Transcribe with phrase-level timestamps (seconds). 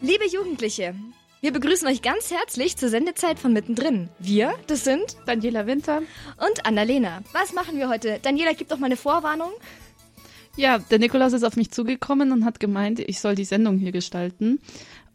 [0.00, 0.94] Liebe Jugendliche,
[1.40, 4.08] wir begrüßen euch ganz herzlich zur Sendezeit von Mittendrin.
[4.20, 6.02] Wir, das sind Daniela Winter
[6.36, 7.24] und Annalena.
[7.32, 8.20] Was machen wir heute?
[8.22, 9.50] Daniela, gib doch mal eine Vorwarnung.
[10.56, 13.90] Ja, der Nikolaus ist auf mich zugekommen und hat gemeint, ich soll die Sendung hier
[13.90, 14.60] gestalten.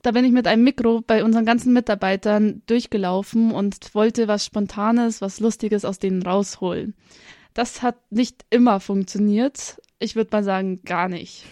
[0.01, 5.21] Da bin ich mit einem Mikro bei unseren ganzen Mitarbeitern durchgelaufen und wollte was Spontanes,
[5.21, 6.93] was Lustiges aus denen rausholen.
[7.54, 9.77] Das hat nicht immer funktioniert.
[10.04, 11.45] Ich würde mal sagen, gar nicht.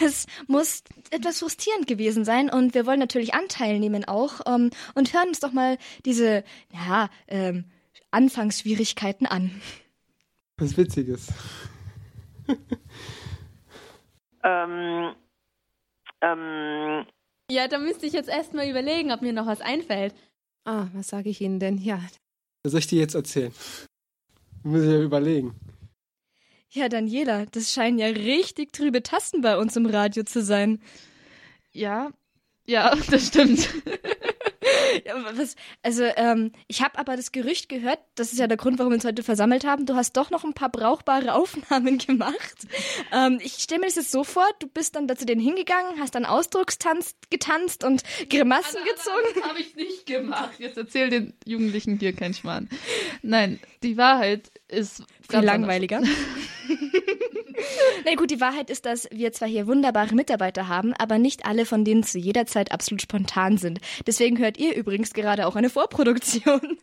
[0.00, 5.12] Das muss etwas frustrierend gewesen sein und wir wollen natürlich Anteil nehmen auch ähm, und
[5.12, 7.64] hören uns doch mal diese, ja, ähm,
[8.12, 9.50] Anfangsschwierigkeiten an.
[10.58, 11.28] Was Witziges.
[14.44, 15.14] ähm,
[16.20, 17.06] ähm.
[17.50, 20.14] Ja, da müsste ich jetzt erstmal überlegen, ob mir noch was einfällt.
[20.64, 21.78] Ah, was sage ich Ihnen denn?
[21.78, 22.00] Ja.
[22.62, 23.52] Was soll ich dir jetzt erzählen?
[24.62, 25.54] Muss ich ja überlegen.
[26.74, 30.80] Ja, Daniela, das scheinen ja richtig trübe Tasten bei uns im Radio zu sein.
[31.70, 32.10] Ja,
[32.64, 33.68] ja, das stimmt.
[35.04, 38.78] ja, was, also, ähm, ich habe aber das Gerücht gehört, das ist ja der Grund,
[38.78, 42.66] warum wir uns heute versammelt haben, du hast doch noch ein paar brauchbare Aufnahmen gemacht.
[43.12, 46.14] Ähm, ich stelle mir das jetzt so vor, du bist dann dazu denen hingegangen, hast
[46.14, 49.34] dann Ausdruckstanz getanzt und Grimassen Anna, gezogen.
[49.34, 50.58] Das habe ich nicht gemacht.
[50.58, 52.68] Jetzt erzähl den Jugendlichen hier kein Schmarrn.
[53.22, 56.02] Nein, die Wahrheit ist viel langweiliger.
[58.04, 61.66] Na gut, die Wahrheit ist, dass wir zwar hier wunderbare Mitarbeiter haben, aber nicht alle
[61.66, 63.80] von denen zu jeder Zeit absolut spontan sind.
[64.06, 66.78] Deswegen hört ihr übrigens gerade auch eine Vorproduktion.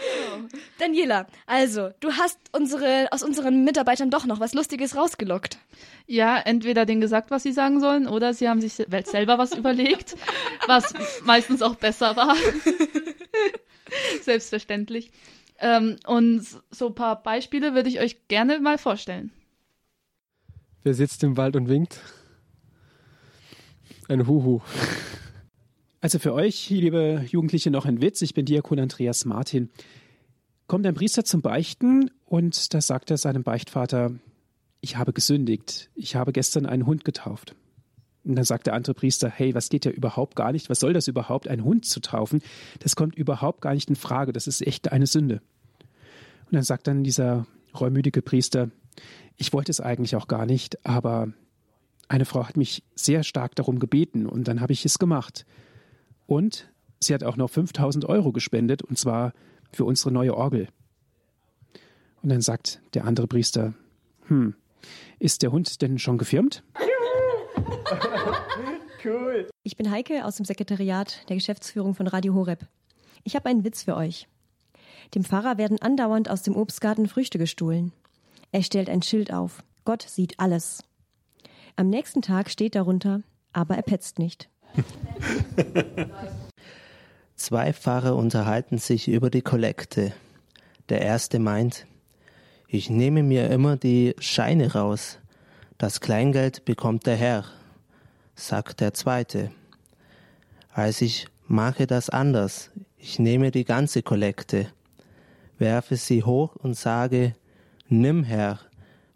[0.00, 0.38] Oh.
[0.78, 5.58] Daniela, also, du hast unsere, aus unseren Mitarbeitern doch noch was Lustiges rausgelockt.
[6.06, 10.16] Ja, entweder denen gesagt, was sie sagen sollen, oder sie haben sich selber was überlegt,
[10.66, 12.34] was meistens auch besser war.
[14.22, 15.10] Selbstverständlich.
[15.58, 19.30] Ähm, und so ein paar Beispiele würde ich euch gerne mal vorstellen.
[20.82, 22.00] Wer sitzt im Wald und winkt?
[24.08, 24.62] Ein Huhu.
[26.00, 28.22] Also für euch, liebe Jugendliche, noch ein Witz.
[28.22, 29.68] Ich bin Diakon Andreas Martin.
[30.68, 34.12] Kommt ein Priester zum Beichten und da sagt er seinem Beichtvater,
[34.80, 35.90] ich habe gesündigt.
[35.94, 37.54] Ich habe gestern einen Hund getauft.
[38.24, 40.70] Und dann sagt der andere Priester, hey, was geht ja überhaupt gar nicht?
[40.70, 42.40] Was soll das überhaupt, einen Hund zu taufen?
[42.78, 44.32] Das kommt überhaupt gar nicht in Frage.
[44.32, 45.42] Das ist echt eine Sünde.
[46.46, 47.46] Und dann sagt dann dieser
[47.78, 48.70] reumütige Priester,
[49.40, 51.32] ich wollte es eigentlich auch gar nicht, aber
[52.08, 55.46] eine Frau hat mich sehr stark darum gebeten und dann habe ich es gemacht.
[56.26, 56.70] Und
[57.00, 59.32] sie hat auch noch 5000 Euro gespendet und zwar
[59.72, 60.68] für unsere neue Orgel.
[62.22, 63.72] Und dann sagt der andere Priester,
[64.26, 64.54] hm,
[65.18, 66.62] ist der Hund denn schon gefirmt?
[69.04, 69.48] cool.
[69.62, 72.66] Ich bin Heike aus dem Sekretariat der Geschäftsführung von Radio Horeb.
[73.24, 74.28] Ich habe einen Witz für euch.
[75.14, 77.92] Dem Pfarrer werden andauernd aus dem Obstgarten Früchte gestohlen.
[78.52, 79.62] Er stellt ein Schild auf.
[79.84, 80.82] Gott sieht alles.
[81.76, 83.22] Am nächsten Tag steht darunter,
[83.52, 84.48] aber er petzt nicht.
[87.36, 90.12] Zwei Pfarrer unterhalten sich über die Kollekte.
[90.88, 91.86] Der erste meint,
[92.68, 95.18] ich nehme mir immer die Scheine raus.
[95.78, 97.44] Das Kleingeld bekommt der Herr,
[98.34, 99.50] sagt der zweite.
[100.72, 102.70] Als ich mache das anders.
[102.96, 104.68] Ich nehme die ganze Kollekte,
[105.58, 107.34] werfe sie hoch und sage,
[107.92, 108.60] Nimm, Herr,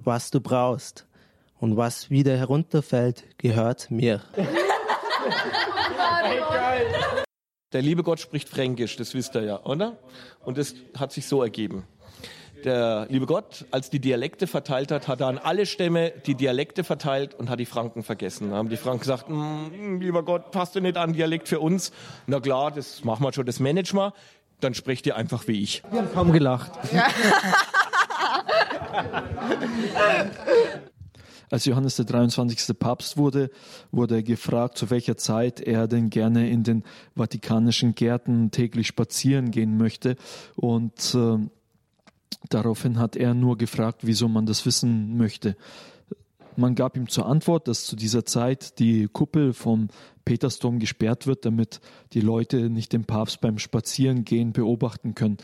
[0.00, 1.06] was du brauchst,
[1.60, 4.20] und was wieder herunterfällt, gehört mir.
[7.72, 9.96] Der liebe Gott spricht Fränkisch, das wisst ihr ja, oder?
[10.44, 11.84] Und das hat sich so ergeben.
[12.64, 16.82] Der liebe Gott, als die Dialekte verteilt hat, hat er an alle Stämme die Dialekte
[16.82, 18.50] verteilt und hat die Franken vergessen.
[18.50, 21.92] Da haben die Franken gesagt, hm, lieber Gott, passt du nicht an Dialekt für uns?
[22.26, 24.14] Na klar, das machen wir schon, das managen wir.
[24.58, 25.82] Dann sprecht ihr einfach wie ich.
[25.90, 26.72] Wir haben kaum gelacht.
[31.50, 32.78] Als Johannes der 23.
[32.78, 33.50] Papst wurde,
[33.92, 36.82] wurde er gefragt, zu welcher Zeit er denn gerne in den
[37.14, 40.16] vatikanischen Gärten täglich spazieren gehen möchte.
[40.56, 41.36] Und äh,
[42.48, 45.56] daraufhin hat er nur gefragt, wieso man das wissen möchte.
[46.56, 49.88] Man gab ihm zur Antwort, dass zu dieser Zeit die Kuppel vom
[50.24, 51.80] Petersdom gesperrt wird, damit
[52.12, 55.38] die Leute nicht den Papst beim Spazierengehen beobachten können.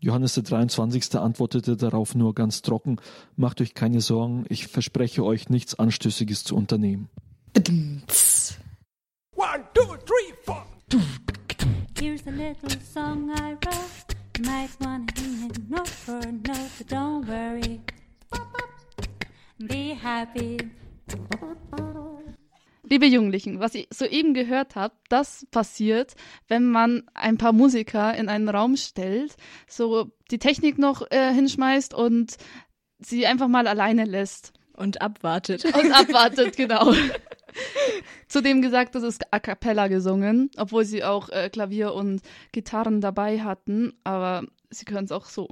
[0.00, 1.16] Johannes der 23.
[1.16, 2.96] antwortete darauf nur ganz trocken,
[3.36, 7.08] macht euch keine Sorgen, ich verspreche euch nichts Anstößiges zu unternehmen.
[9.34, 10.66] One, two, three, four.
[11.98, 14.14] Here's a little song I wrote.
[14.38, 17.80] You might wanna hear it note for note, but don't worry.
[19.58, 20.58] Be happy.
[22.90, 26.14] Liebe Jugendlichen, was ihr soeben gehört habt, das passiert,
[26.46, 29.36] wenn man ein paar Musiker in einen Raum stellt,
[29.66, 32.36] so die Technik noch äh, hinschmeißt und
[32.98, 34.52] sie einfach mal alleine lässt.
[34.74, 35.64] Und abwartet.
[35.64, 36.94] Und abwartet, genau.
[38.28, 43.40] Zudem gesagt, das ist a cappella gesungen, obwohl sie auch äh, Klavier und Gitarren dabei
[43.40, 45.48] hatten, aber sie können es auch so.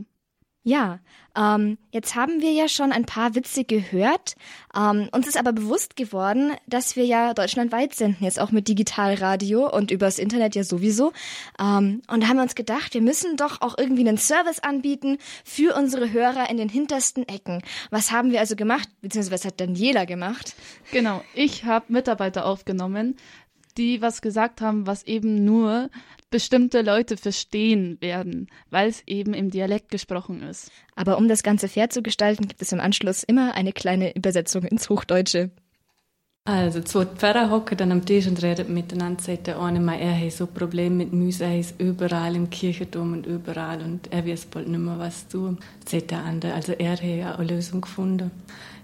[0.66, 0.98] Ja,
[1.36, 4.34] ähm, jetzt haben wir ja schon ein paar Witze gehört.
[4.76, 9.72] Ähm, uns ist aber bewusst geworden, dass wir ja deutschlandweit senden, jetzt auch mit Digitalradio
[9.72, 11.12] und übers Internet ja sowieso.
[11.60, 15.18] Ähm, und da haben wir uns gedacht, wir müssen doch auch irgendwie einen Service anbieten
[15.44, 17.62] für unsere Hörer in den hintersten Ecken.
[17.90, 20.56] Was haben wir also gemacht, beziehungsweise was hat Daniela gemacht?
[20.90, 23.14] Genau, ich habe Mitarbeiter aufgenommen,
[23.76, 25.90] die was gesagt haben, was eben nur
[26.36, 30.70] bestimmte Leute verstehen werden, weil es eben im Dialekt gesprochen ist.
[30.94, 34.64] Aber um das Ganze fair zu gestalten, gibt es im Anschluss immer eine kleine Übersetzung
[34.64, 35.50] ins Hochdeutsche.
[36.44, 40.14] Also, zwei Pfarrer hocken dann am Tisch und reden miteinander, sagt der eine mal, er
[40.14, 44.44] hat so Probleme mit Müsse, er ist überall im Kirchentum und überall und er weiß
[44.44, 45.56] bald nicht mehr, was tun.
[45.88, 48.30] Sagt der andere, also er hat ja eine Lösung gefunden.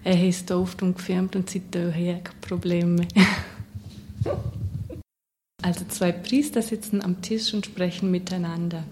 [0.03, 3.07] Er hat es und gefilmt und seitdem hat er keine Probleme mehr.
[5.63, 8.83] Also zwei Priester sitzen am Tisch und sprechen miteinander.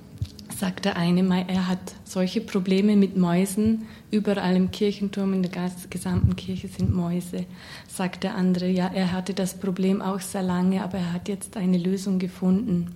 [0.57, 3.87] Sagt der eine er hat solche Probleme mit Mäusen.
[4.09, 7.45] Überall im Kirchenturm, in der gesamten Kirche sind Mäuse.
[7.89, 11.57] Sagt der andere, ja, er hatte das Problem auch sehr lange, aber er hat jetzt
[11.57, 12.95] eine Lösung gefunden.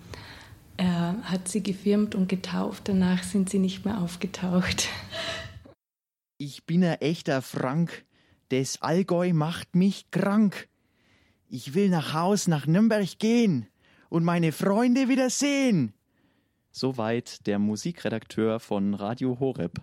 [0.77, 4.87] Er hat sie gefirmt und getauft, danach sind sie nicht mehr aufgetaucht.
[6.37, 8.05] Ich bin ein echter Frank.
[8.49, 10.69] Das Allgäu macht mich krank.
[11.57, 13.67] Ich will nach Haus nach Nürnberg gehen
[14.09, 15.93] und meine Freunde wieder sehen.
[16.71, 19.81] Soweit der Musikredakteur von Radio Horeb.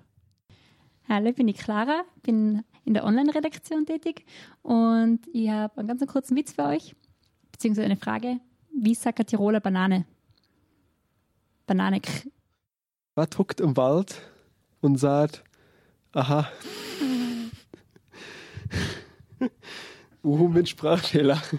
[1.08, 4.26] Hallo, ich bin die Clara, bin in der Online-Redaktion tätig
[4.60, 6.94] und ich habe einen ganz kurzen Witz für euch,
[7.52, 8.38] beziehungsweise eine Frage.
[8.78, 10.04] Wie sagt eine Tiroler Banane?
[11.66, 12.02] Banane.
[13.14, 14.20] Was huckt im Wald
[14.82, 15.42] und sagt,
[16.12, 16.52] aha.
[20.22, 21.42] Uhu mit Sprachfehler.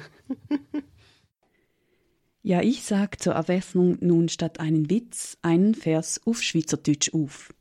[2.45, 7.53] Ja, ich sag zur Abwechslung nun statt einen Witz einen Vers auf Schweizerdeutsch auf.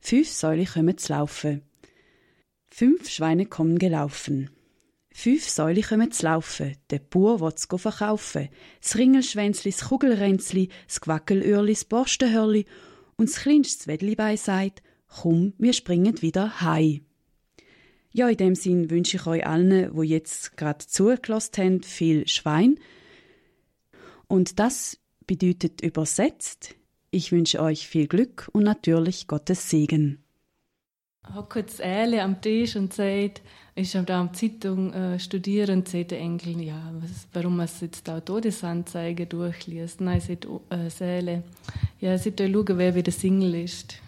[0.00, 1.60] Fünf Säule kommen zu laufen.
[2.70, 4.48] Fünf Schweine kommen gelaufen.
[5.12, 6.78] Fünf Säule kommen zu laufen.
[6.88, 8.48] Der Bauer will's verkaufen.
[8.80, 12.64] Das Ringelschwänzli, das Kugelränzli, das Quackelöhrli, das Borstenhörli
[13.16, 17.02] und das kleinste Wedlibei sagt, komm, wir springen wieder hei.
[18.14, 22.78] Ja, in dem Sinn wünsche ich euch allen, wo jetzt gerade zugelassen haben, viel Schwein.
[24.28, 26.74] Und das bedeutet übersetzt,
[27.10, 30.18] ich wünsche euch viel Glück und natürlich Gottes Segen.
[31.34, 33.42] Hockt Ähle am Tisch und sagt,
[33.74, 37.68] ich habe da am Zeitung äh, studieren und sagt der Enkel, ja, was, warum man
[37.80, 40.00] jetzt da Todesanzeige durchliest.
[40.00, 41.44] Nein, sagt äh, Säle,
[42.00, 44.02] ja, sie schauen, wer wieder Single ist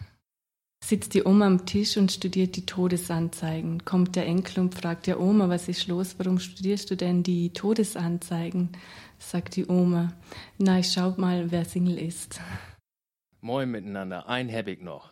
[0.84, 3.84] sitzt die Oma am Tisch und studiert die Todesanzeigen.
[3.86, 6.16] Kommt der Enkel und fragt, ja Oma, was ist los?
[6.18, 8.68] Warum studierst du denn die Todesanzeigen?
[9.18, 10.12] Sagt die Oma,
[10.58, 12.38] na, ich schau mal, wer Single ist.
[13.40, 15.10] Moin miteinander, ein hab ich noch.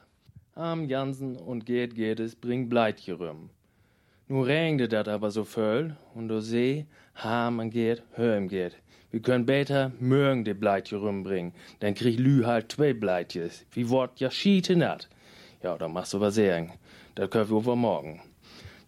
[0.54, 3.48] Am Jansen und geht geht es, bringt Bleitje rum.
[4.28, 6.84] Nu regnet dat aber so voll und du seh,
[7.14, 8.76] ha, man geht, hör im geht.
[9.10, 13.64] Wir können beter morgen de Bleitje rumbringen, dann krieg Lü halt zwei Bleitjes.
[13.72, 15.08] Wie wort ja schiete nat.
[15.62, 16.72] Ja, dann machst du was sagen.
[17.14, 18.20] Das können wir übermorgen.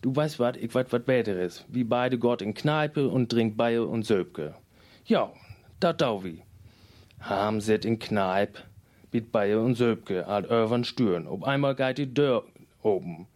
[0.03, 1.65] Du weißt wat, ich weiß wat Besseres.
[1.69, 4.55] Wie beide Gott in Kneipe und trinkt Bayer und Söbke.
[5.06, 5.32] Ja,
[5.81, 6.43] dat dau wie.
[7.21, 8.61] Ham sit in Kneipe,
[9.12, 11.26] mit Bayer und Söbke, alt Irwan stüren.
[11.26, 12.45] Ob einmal geht die Dörr
[12.83, 13.26] oben.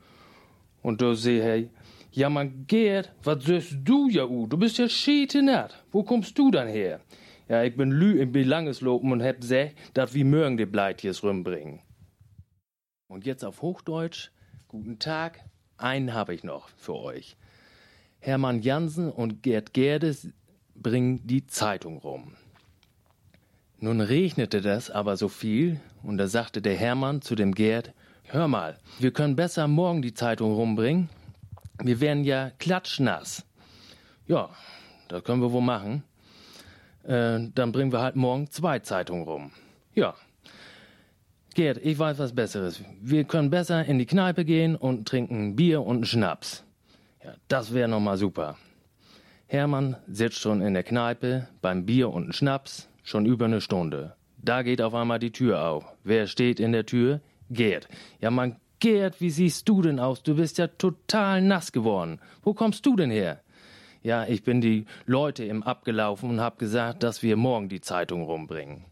[0.83, 1.71] Und du seh hey,
[2.11, 4.47] ja man Gerd, was söst du ja u?
[4.47, 5.85] Du bist ja schiete nat.
[5.93, 7.01] Wo kommst du dann her?
[7.49, 11.81] Ja, ich bin lü im Belangeslopen und hab seh, dat wie mögen die Bleitjes rümbringen.
[13.09, 14.31] Und jetzt auf Hochdeutsch.
[14.69, 15.41] Guten Tag.
[15.79, 17.37] Einen habe ich noch für euch.
[18.21, 20.29] Hermann Jansen und Gerd Gerdes
[20.75, 22.35] bringen die Zeitung rum.
[23.79, 28.47] Nun regnete das aber so viel, und da sagte der Hermann zu dem Gerd, hör
[28.47, 31.09] mal, wir können besser morgen die Zeitung rumbringen.
[31.83, 33.47] Wir werden ja klatschnass.
[34.27, 34.51] Ja,
[35.09, 36.03] das können wir wohl machen.
[37.05, 39.53] Äh, dann bringen wir halt morgen zwei Zeitungen rum.
[39.95, 40.15] Ja,
[41.59, 42.85] Gerd, ich weiß was Besseres.
[43.01, 46.63] Wir können besser in die Kneipe gehen und trinken Bier und Schnaps.
[47.25, 48.57] Ja, das wäre nochmal super.
[49.49, 54.15] Hermann sitzt schon in der Kneipe beim Bier und Schnaps schon über eine Stunde.
[54.37, 55.85] Da geht auf einmal die Tür auf.
[56.05, 57.23] Wer steht in der Tür?
[57.51, 57.89] Gerd.
[58.21, 60.23] Ja, Mann, Gerd, wie siehst du denn aus?
[60.23, 62.21] Du bist ja total nass geworden.
[62.45, 63.41] Wo kommst du denn her?
[64.05, 68.23] Ja, ich bin die Leute im abgelaufen und hab gesagt, dass wir morgen die Zeitung
[68.23, 68.85] rumbringen.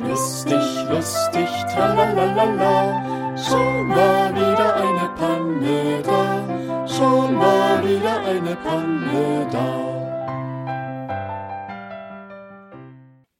[0.00, 9.93] Lustig, lustig, tralalala, schon war wieder eine Panne da, schon war wieder eine Panne da.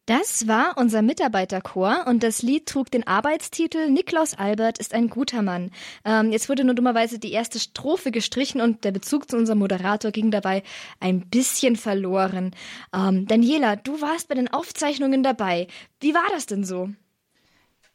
[0.07, 5.41] Das war unser Mitarbeiterchor und das Lied trug den Arbeitstitel Niklaus Albert ist ein guter
[5.41, 5.71] Mann.
[6.05, 10.11] Ähm, jetzt wurde nur dummerweise die erste Strophe gestrichen und der Bezug zu unserem Moderator
[10.11, 10.63] ging dabei
[11.01, 12.55] ein bisschen verloren.
[12.95, 15.69] Ähm, Daniela, du warst bei den Aufzeichnungen dabei.
[16.01, 16.91] Wie war das denn so?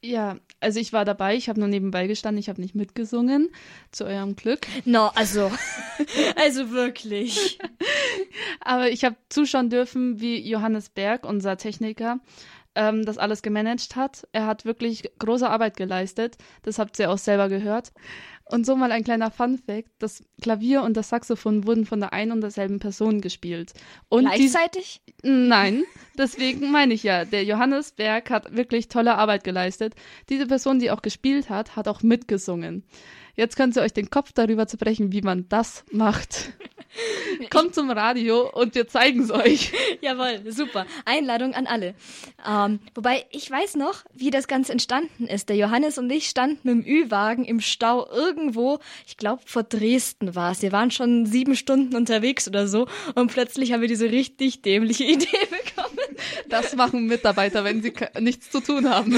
[0.02, 3.50] Ja, also ich war dabei, ich habe nur nebenbei gestanden, ich habe nicht mitgesungen,
[3.92, 4.66] zu eurem Glück.
[4.86, 5.52] No, also,
[6.38, 7.60] also wirklich.
[8.62, 12.20] Aber ich habe zuschauen dürfen, wie Johannes Berg, unser Techniker,
[12.76, 14.26] ähm, das alles gemanagt hat.
[14.32, 17.92] Er hat wirklich große Arbeit geleistet, das habt ihr auch selber gehört.
[18.52, 22.32] Und so mal ein kleiner Fun-Fact: Das Klavier und das Saxophon wurden von der einen
[22.32, 23.74] und derselben Person gespielt.
[24.10, 25.02] Und Gleichzeitig?
[25.24, 25.84] Die, nein,
[26.18, 29.94] deswegen meine ich ja, der Johannes Berg hat wirklich tolle Arbeit geleistet.
[30.30, 32.84] Diese Person, die auch gespielt hat, hat auch mitgesungen.
[33.36, 36.52] Jetzt könnt ihr euch den Kopf darüber zerbrechen, wie man das macht.
[37.50, 39.72] Kommt zum Radio und wir zeigen es euch.
[40.02, 40.86] Jawohl, super.
[41.06, 41.96] Einladung an alle.
[42.48, 45.50] Ähm, wobei, ich weiß noch, wie das Ganze entstanden ist.
[45.50, 50.36] Der Johannes und ich standen mit dem Ü-Wagen im Stau irgendwo, ich glaube vor Dresden
[50.36, 50.62] war es.
[50.62, 55.04] Wir waren schon sieben Stunden unterwegs oder so und plötzlich haben wir diese richtig dämliche
[55.06, 55.98] Idee bekommen.
[56.50, 59.16] Das machen Mitarbeiter, wenn sie nichts zu tun haben.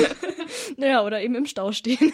[0.78, 2.14] Naja, oder eben im Stau stehen.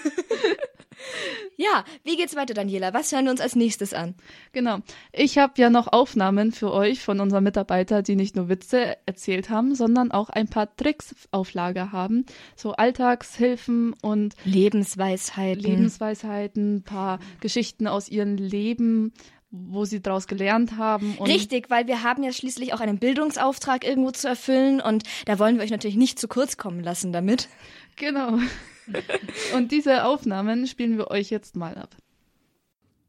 [1.60, 2.94] Ja, wie geht's weiter, Daniela?
[2.94, 4.14] Was hören wir uns als nächstes an?
[4.54, 4.80] Genau.
[5.12, 9.50] Ich habe ja noch Aufnahmen für euch von unseren Mitarbeitern, die nicht nur Witze erzählt
[9.50, 12.26] haben, sondern auch ein paar Tricks auf Lager haben.
[12.56, 15.64] So Alltagshilfen und Lebensweisheiten.
[15.64, 19.14] Lebensweisheiten, ein paar Geschichten aus ihrem Leben
[19.50, 21.18] wo sie daraus gelernt haben.
[21.22, 25.56] Richtig, weil wir haben ja schließlich auch einen Bildungsauftrag irgendwo zu erfüllen und da wollen
[25.56, 27.48] wir euch natürlich nicht zu kurz kommen lassen damit.
[27.96, 28.40] Genau.
[29.56, 31.96] Und diese Aufnahmen spielen wir euch jetzt mal ab.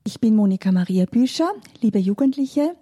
[0.05, 2.77] Ich bin Monika Maria Büscher, liebe Jugendliche.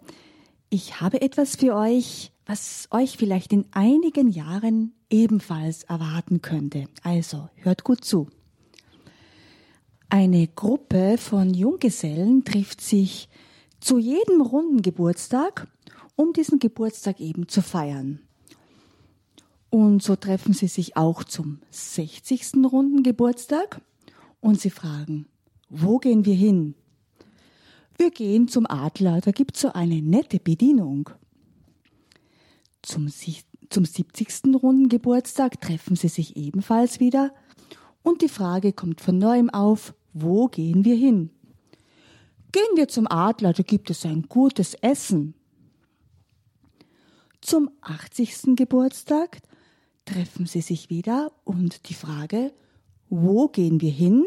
[0.70, 6.86] Ich habe etwas für euch, was euch vielleicht in einigen Jahren ebenfalls erwarten könnte.
[7.02, 8.28] Also hört gut zu.
[10.08, 13.28] Eine Gruppe von Junggesellen trifft sich
[13.80, 15.66] zu jedem runden Geburtstag,
[16.14, 18.20] um diesen Geburtstag eben zu feiern.
[19.70, 22.54] Und so treffen sie sich auch zum 60.
[22.64, 23.80] Runden Geburtstag
[24.40, 25.26] und sie fragen,
[25.68, 26.74] wo gehen wir hin?
[27.98, 31.10] Wir gehen zum Adler, da gibt's so eine nette Bedienung.
[32.82, 33.10] Zum,
[33.70, 34.54] zum 70.
[34.62, 37.34] Runden Geburtstag treffen sie sich ebenfalls wieder
[38.02, 41.30] und die Frage kommt von neuem auf, wo gehen wir hin?
[42.52, 45.34] Gehen wir zum Adler, da gibt es ein gutes Essen.
[47.40, 48.56] Zum 80.
[48.56, 49.40] Geburtstag
[50.06, 52.54] treffen sie sich wieder und die Frage,
[53.10, 54.24] wo gehen wir hin,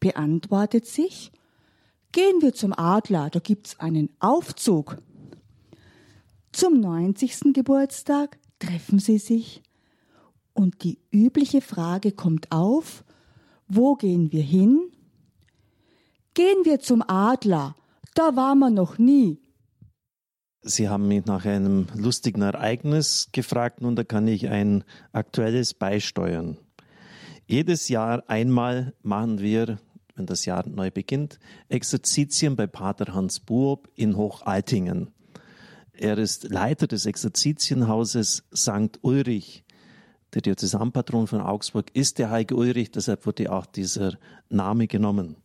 [0.00, 1.30] beantwortet sich,
[2.12, 4.96] gehen wir zum Adler, da gibt's einen Aufzug.
[6.52, 7.52] Zum 90.
[7.52, 9.62] Geburtstag treffen sie sich
[10.54, 13.04] und die übliche Frage kommt auf,
[13.66, 14.90] wo gehen wir hin?
[16.34, 17.76] Gehen wir zum Adler,
[18.14, 19.38] da waren wir noch nie.
[20.68, 26.58] Sie haben mich nach einem lustigen Ereignis gefragt und da kann ich ein aktuelles beisteuern.
[27.46, 29.78] Jedes Jahr einmal machen wir,
[30.14, 31.38] wenn das Jahr neu beginnt,
[31.70, 35.08] Exerzitien bei Pater Hans Buob in Hochaltingen.
[35.94, 38.98] Er ist Leiter des Exerzitienhauses St.
[39.00, 39.64] Ulrich.
[40.34, 44.18] Der Diözesanpatron von Augsburg ist der Heilige Ulrich, deshalb wurde auch dieser
[44.50, 45.36] Name genommen.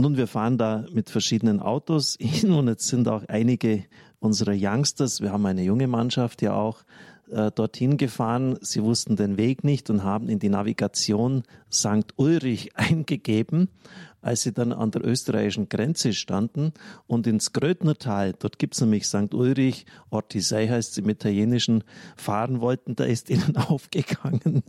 [0.00, 3.82] Nun, wir fahren da mit verschiedenen Autos hin und jetzt sind auch einige
[4.20, 6.84] unserer Youngsters, wir haben eine junge Mannschaft ja auch,
[7.32, 8.58] äh, dorthin gefahren.
[8.60, 12.14] Sie wussten den Weg nicht und haben in die Navigation St.
[12.14, 13.70] Ulrich eingegeben
[14.20, 16.72] als sie dann an der österreichischen Grenze standen
[17.06, 19.32] und ins Grödnertal, dort gibt's nämlich St.
[19.32, 21.84] Ulrich, Ortisei heißt es im Italienischen,
[22.16, 24.62] fahren wollten, da ist ihnen aufgegangen,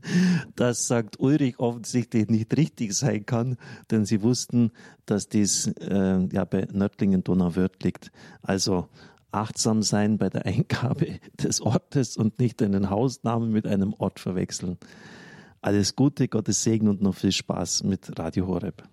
[0.56, 1.20] dass St.
[1.20, 3.58] Ulrich offensichtlich nicht richtig sein kann,
[3.92, 4.72] denn sie wussten,
[5.06, 8.12] dass dies äh, ja bei Nördlingen Donauwörth liegt.
[8.42, 8.88] Also
[9.32, 14.78] achtsam sein bei der Eingabe des Ortes und nicht einen Hausnamen mit einem Ort verwechseln.
[15.62, 18.84] Alles Gute, Gottes Segen und noch viel Spaß mit Radio Horeb.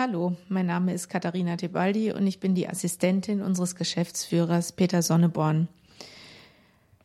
[0.00, 5.66] Hallo, mein Name ist Katharina Tebaldi und ich bin die Assistentin unseres Geschäftsführers Peter Sonneborn.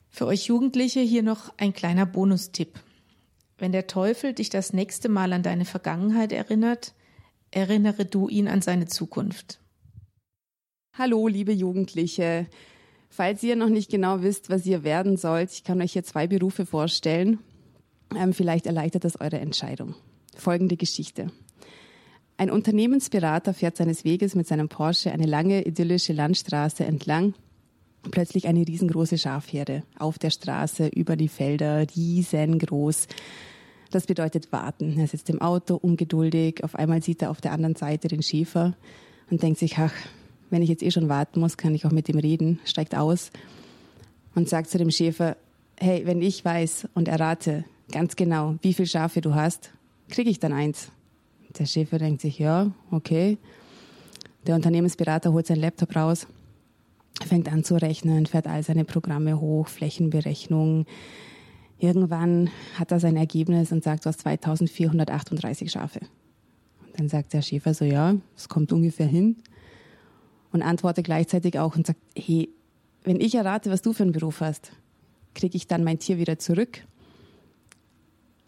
[0.09, 2.79] Für euch Jugendliche hier noch ein kleiner Bonustipp.
[3.57, 6.93] Wenn der Teufel dich das nächste Mal an deine Vergangenheit erinnert,
[7.49, 9.59] erinnere du ihn an seine Zukunft.
[10.95, 12.45] Hallo, liebe Jugendliche.
[13.09, 16.27] Falls ihr noch nicht genau wisst, was ihr werden sollt, ich kann euch hier zwei
[16.27, 17.39] Berufe vorstellen.
[18.15, 19.95] Ähm, vielleicht erleichtert das eure Entscheidung.
[20.35, 21.31] Folgende Geschichte.
[22.43, 27.35] Ein Unternehmensberater fährt seines Weges mit seinem Porsche eine lange idyllische Landstraße entlang
[28.11, 33.07] plötzlich eine riesengroße Schafherde auf der Straße, über die Felder, riesengroß.
[33.91, 34.99] Das bedeutet warten.
[34.99, 36.65] Er sitzt im Auto, ungeduldig.
[36.65, 38.73] Auf einmal sieht er auf der anderen Seite den Schäfer
[39.31, 39.93] und denkt sich, ach,
[40.49, 42.59] wenn ich jetzt eh schon warten muss, kann ich auch mit ihm reden.
[42.65, 43.31] Steigt aus
[44.35, 45.37] und sagt zu dem Schäfer,
[45.79, 49.71] hey, wenn ich weiß und errate ganz genau, wie viele Schafe du hast,
[50.09, 50.91] kriege ich dann eins.
[51.57, 53.37] Der Schäfer denkt sich, ja, okay.
[54.47, 56.27] Der Unternehmensberater holt seinen Laptop raus,
[57.25, 60.85] fängt an zu rechnen, fährt all seine Programme hoch, Flächenberechnung.
[61.77, 65.99] Irgendwann hat er sein Ergebnis und sagt, du hast 2438 Schafe.
[66.85, 69.37] Und dann sagt der Schäfer so, ja, es kommt ungefähr hin.
[70.51, 72.49] Und antwortet gleichzeitig auch und sagt, hey,
[73.03, 74.71] wenn ich errate, was du für einen Beruf hast,
[75.33, 76.85] kriege ich dann mein Tier wieder zurück?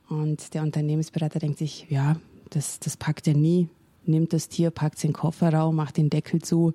[0.08, 2.18] Und der Unternehmensberater denkt sich, ja,
[2.56, 3.70] das, das packt er nie.
[4.06, 6.74] Nimmt das Tier, packt es in den Kofferraum, macht den Deckel zu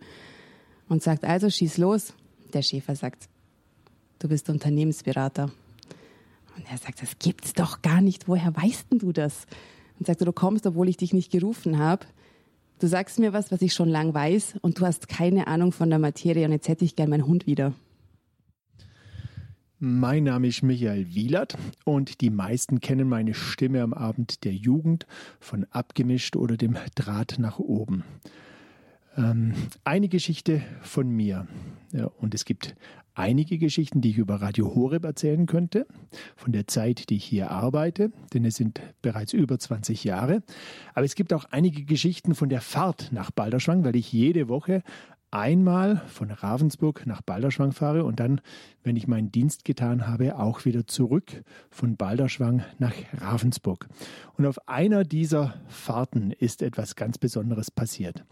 [0.89, 2.13] und sagt, also schieß los.
[2.53, 3.29] Der Schäfer sagt,
[4.19, 5.51] du bist Unternehmensberater.
[6.57, 8.29] Und er sagt, das gibt's doch gar nicht.
[8.29, 9.47] Woher weißt denn du das?
[9.99, 12.05] Und sagt, du kommst, obwohl ich dich nicht gerufen habe.
[12.81, 15.89] Du sagst mir was, was ich schon lang weiß, und du hast keine Ahnung von
[15.91, 16.45] der Materie.
[16.47, 17.75] Und jetzt hätte ich gern meinen Hund wieder.
[19.83, 21.57] Mein Name ist Michael Wielert
[21.87, 25.07] und die meisten kennen meine Stimme am Abend der Jugend
[25.41, 28.05] von Abgemischt oder dem Draht nach oben.
[29.17, 31.49] Ähm, eine Geschichte von mir.
[31.95, 32.77] Ja, und es gibt
[33.15, 35.87] einige Geschichten, die ich über Radio Horeb erzählen könnte,
[36.37, 40.43] von der Zeit, die ich hier arbeite, denn es sind bereits über 20 Jahre.
[40.93, 44.83] Aber es gibt auch einige Geschichten von der Fahrt nach Balderschwang, weil ich jede Woche
[45.31, 48.41] einmal von Ravensburg nach Balderschwang fahre und dann,
[48.83, 53.89] wenn ich meinen Dienst getan habe, auch wieder zurück von Balderschwang nach Ravensburg.
[54.37, 58.25] Und auf einer dieser Fahrten ist etwas ganz Besonderes passiert.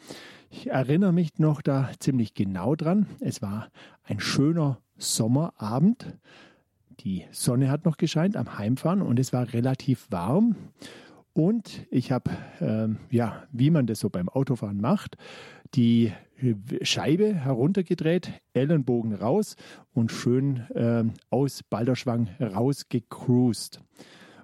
[0.51, 3.07] Ich erinnere mich noch da ziemlich genau dran.
[3.21, 3.69] Es war
[4.05, 6.17] ein schöner Sommerabend.
[7.01, 10.57] Die Sonne hat noch gescheint am Heimfahren und es war relativ warm.
[11.33, 15.17] Und ich habe, ähm, ja, wie man das so beim Autofahren macht,
[15.75, 16.13] die
[16.83, 19.57] Scheibe heruntergedreht, Ellenbogen raus
[19.93, 23.81] und schön äh, aus Balderschwang rausgecruised.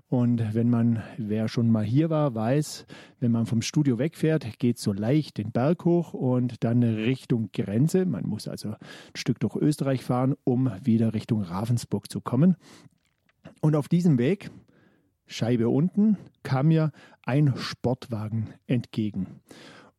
[0.09, 2.87] Und wenn man, wer schon mal hier war, weiß,
[3.21, 8.07] wenn man vom Studio wegfährt, geht so leicht den Berg hoch und dann Richtung Grenze.
[8.07, 8.77] Man muss also ein
[9.17, 12.57] Stück durch Österreich fahren, um wieder Richtung Ravensburg zu kommen.
[13.61, 14.51] Und auf diesem Weg,
[15.27, 16.93] Scheibe unten, kam mir
[17.25, 19.41] ein Sportwagen entgegen.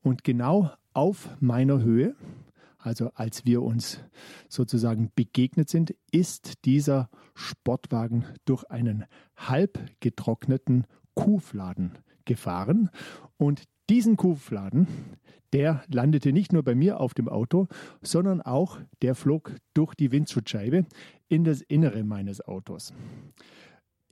[0.01, 2.15] Und genau auf meiner Höhe,
[2.77, 3.99] also als wir uns
[4.47, 9.05] sozusagen begegnet sind, ist dieser Sportwagen durch einen
[9.35, 12.89] halb getrockneten Kuhfladen gefahren.
[13.37, 14.87] Und diesen Kuhfladen,
[15.53, 17.67] der landete nicht nur bei mir auf dem Auto,
[18.01, 20.85] sondern auch der flog durch die Windschutzscheibe
[21.27, 22.93] in das Innere meines Autos.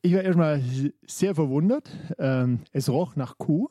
[0.01, 0.61] Ich war erstmal
[1.07, 1.89] sehr verwundert.
[2.17, 3.69] Ähm, es roch nach Kuh.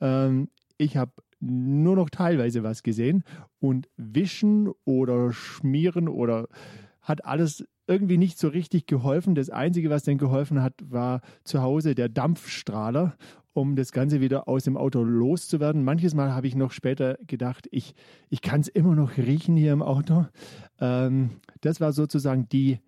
[0.00, 3.24] Ähm, ich habe nur noch teilweise was gesehen
[3.58, 6.48] und wischen oder schmieren oder
[7.00, 9.34] hat alles irgendwie nicht so richtig geholfen.
[9.34, 13.16] Das Einzige, was denn geholfen hat, war zu Hause der Dampfstrahler,
[13.52, 15.84] um das Ganze wieder aus dem Auto loszuwerden.
[15.84, 17.94] Manches Mal habe ich noch später gedacht, ich,
[18.28, 20.26] ich kann es immer noch riechen hier im Auto.
[20.80, 22.80] Ähm, das war sozusagen die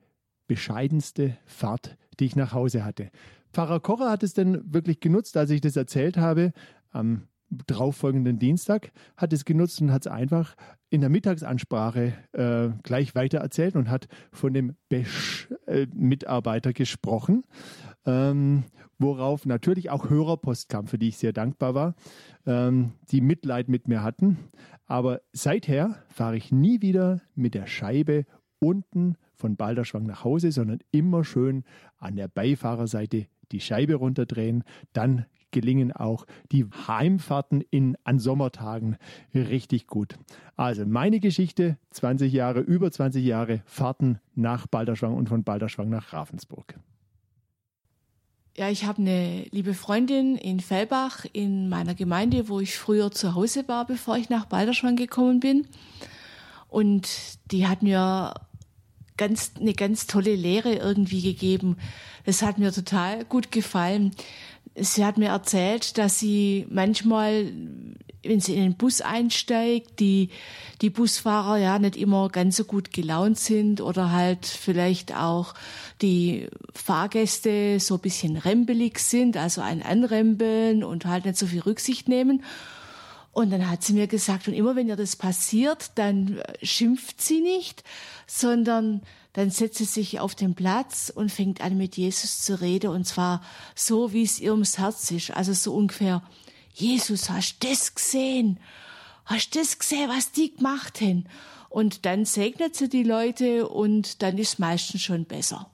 [0.46, 3.10] bescheidenste Fahrt, die ich nach Hause hatte.
[3.52, 6.52] Pfarrer Kocher hat es dann wirklich genutzt, als ich das erzählt habe.
[6.90, 10.54] Am darauffolgenden Dienstag, hat es genutzt und hat es einfach
[10.90, 17.44] in der Mittagsansprache äh, gleich weitererzählt und hat von dem Besch-Mitarbeiter äh, gesprochen,
[18.06, 18.64] ähm,
[18.98, 21.94] worauf natürlich auch Hörerpost kam, für die ich sehr dankbar war,
[22.46, 24.38] ähm, die Mitleid mit mir hatten.
[24.86, 28.24] Aber seither fahre ich nie wieder mit der Scheibe
[28.58, 31.64] unten von Balderschwang nach Hause, sondern immer schön
[31.98, 38.96] an der Beifahrerseite die Scheibe runterdrehen, dann gelingen auch die Heimfahrten in, an Sommertagen
[39.34, 40.18] richtig gut.
[40.56, 46.12] Also meine Geschichte, 20 Jahre, über 20 Jahre Fahrten nach Balderschwang und von Balderschwang nach
[46.12, 46.78] Ravensburg.
[48.56, 53.36] Ja, ich habe eine liebe Freundin in Fellbach in meiner Gemeinde, wo ich früher zu
[53.36, 55.68] Hause war, bevor ich nach Balderschwang gekommen bin.
[56.66, 57.08] Und
[57.52, 58.34] die hat mir
[59.16, 61.76] ganz, eine ganz tolle Lehre irgendwie gegeben.
[62.24, 64.12] Das hat mir total gut gefallen
[64.80, 67.52] sie hat mir erzählt, dass sie manchmal,
[68.22, 70.30] wenn sie in den Bus einsteigt, die,
[70.80, 75.54] die Busfahrer ja nicht immer ganz so gut gelaunt sind oder halt vielleicht auch
[76.02, 81.60] die Fahrgäste so ein bisschen rempelig sind, also ein Anrempeln und halt nicht so viel
[81.60, 82.42] Rücksicht nehmen.
[83.32, 87.40] Und dann hat sie mir gesagt, und immer wenn ihr das passiert, dann schimpft sie
[87.40, 87.84] nicht,
[88.26, 89.02] sondern
[89.38, 93.04] dann setzt sie sich auf den Platz und fängt an mit Jesus zu reden und
[93.04, 93.40] zwar
[93.76, 95.30] so, wie es ihr ums Herz ist.
[95.30, 96.24] Also so ungefähr,
[96.74, 98.58] Jesus, hast du das gesehen?
[99.26, 101.26] Hast du das gesehen, was die gemacht haben?
[101.68, 105.70] Und dann segnet sie die Leute und dann ist meistens schon besser.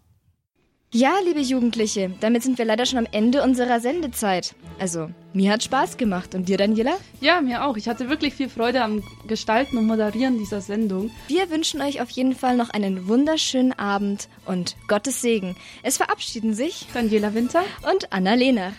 [0.97, 4.55] Ja, liebe Jugendliche, damit sind wir leider schon am Ende unserer Sendezeit.
[4.79, 6.37] Also, mir hat Spaß gemacht.
[6.37, 6.97] Und dir, Daniela?
[7.21, 7.77] Ja, mir auch.
[7.77, 11.11] Ich hatte wirklich viel Freude am Gestalten und Moderieren dieser Sendung.
[11.27, 15.57] Wir wünschen euch auf jeden Fall noch einen wunderschönen Abend und Gottes Segen.
[15.83, 18.75] Es verabschieden sich Daniela Winter und Anna Lehner.